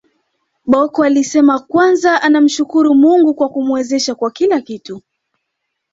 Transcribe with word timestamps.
Bocco 0.65 1.03
alisema 1.03 1.59
kwanza 1.59 2.21
anamshukuru 2.21 2.95
Mungu 2.95 3.33
kwa 3.33 3.49
kumwezesha 3.49 4.15
kwa 4.15 4.31
kila 4.31 4.61
kitu 4.61 5.01